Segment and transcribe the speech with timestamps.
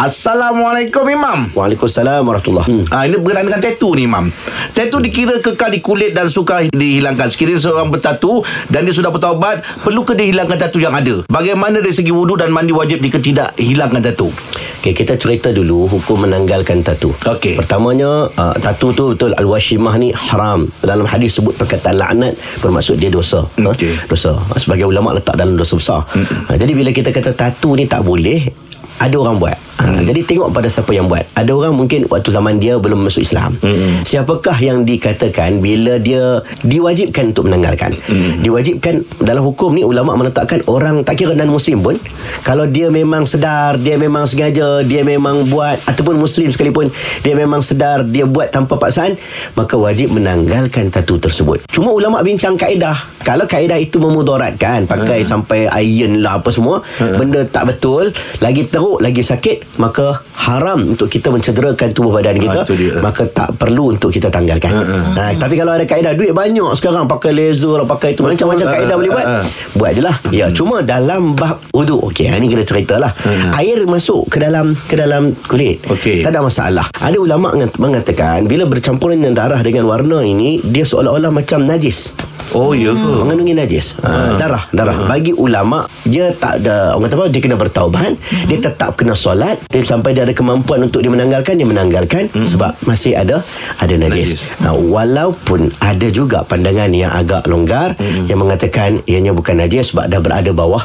[0.00, 1.52] Assalamualaikum Imam.
[1.52, 2.72] Waalaikumsalam warahmatullahi.
[2.72, 2.88] Hmm.
[2.88, 4.32] Ah ini berkenaan dengan tattoo ni Imam.
[4.72, 7.28] Tattoo dikira kekal di kulit dan suka dihilangkan.
[7.28, 8.40] Sekiranya seorang bertatu
[8.72, 11.20] dan dia sudah bertaubat, perlu ke dihilangkan tattoo yang ada?
[11.28, 14.32] Bagaimana dari segi wuduk dan mandi wajib jika tidak hilangkan tattoo?
[14.80, 17.12] Okey, kita cerita dulu hukum menanggalkan tatu.
[17.28, 17.60] Okey.
[17.60, 20.64] Pertamanya, uh, tatu tu betul al-washimah ni haram.
[20.80, 23.44] Dalam hadis sebut perkataan laknat bermaksud dia dosa.
[23.44, 23.68] Ha?
[23.68, 24.08] Okey.
[24.08, 24.32] Dosa.
[24.56, 26.08] Sebagai ulama letak dalam dosa besar.
[26.08, 28.48] Ha, jadi bila kita kata tatu ni tak boleh,
[28.96, 29.69] ada orang buat.
[29.80, 31.24] Ha, Jadi tengok pada siapa yang buat.
[31.32, 33.56] Ada orang mungkin waktu zaman dia belum masuk Islam.
[33.64, 34.04] Mm-mm.
[34.04, 37.96] Siapakah yang dikatakan bila dia diwajibkan untuk menanggalkan?
[38.44, 41.96] Diwajibkan dalam hukum ni ulama meletakkan orang tak kira non muslim pun
[42.44, 46.92] kalau dia memang sedar, dia memang sengaja, dia memang buat ataupun muslim sekalipun
[47.24, 49.16] dia memang sedar dia buat tanpa paksaan,
[49.56, 51.64] maka wajib menanggalkan tatu tersebut.
[51.72, 52.96] Cuma ulama bincang kaedah.
[53.24, 58.10] Kalau kaedah itu memudaratkan, pakai sampai iron lah apa semua, benda tak betul,
[58.42, 62.98] lagi teruk, lagi sakit, maka haram untuk kita mencederakan tubuh badan kita, itu dia.
[62.98, 64.72] maka tak perlu untuk kita tanggalkan.
[65.14, 68.72] Ha, tapi kalau ada kaedah duit banyak sekarang pakai laser lah, pakai itu macam-macam Ha,
[68.72, 69.26] kaedah ha, boleh buat.
[69.26, 69.48] ha, ha.
[69.72, 70.16] Buat je lah.
[70.30, 72.10] Ya, cuma dalam bab wuduk.
[72.10, 73.12] Okey, ha, ni kena cerita lah.
[73.54, 75.84] Air masuk ke dalam ke dalam kulit.
[75.86, 76.22] Okey.
[76.22, 76.86] Tak ada masalah.
[76.96, 82.16] Ada ulama mengat- mengatakan bila bercampur dengan darah dengan warna ini dia seolah-olah macam najis.
[82.50, 83.12] Oh ya ke?
[83.22, 87.54] Mengandungi najis ha, Darah Darah Bagi ulama Dia tak ada Orang kata apa Dia kena
[87.54, 88.18] bertaubat
[88.48, 92.80] Dia tetap kena solat dia Sampai dia ada kemampuan Untuk dia menanggalkan Dia menanggalkan Sebab
[92.82, 93.44] masih ada
[93.76, 94.42] Ada najis, Najis.
[94.58, 97.94] Ha, Walaupun Ada juga pandangan yang agak longgar
[98.24, 100.82] Yang mengatakan Ianya bukan najis Sebab dah berada bawah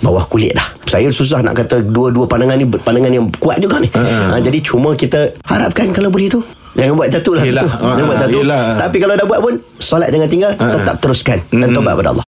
[0.00, 0.68] Bawah kulit dah.
[0.84, 3.88] Saya susah nak kata Dua-dua pandangan ni Pandangan yang kuat juga ni.
[3.88, 6.40] Ha, Jadi cuma kita Harapkan kalau boleh tu.
[6.70, 7.66] Jangan buat jatuh lah Yelah.
[7.66, 7.82] situ.
[7.82, 8.40] Jangan buat jatuh.
[8.40, 8.62] yelah.
[8.78, 12.18] Tapi kalau dah buat pun Solat jangan tinggal Tetap teruskan Dan tobat pada Allah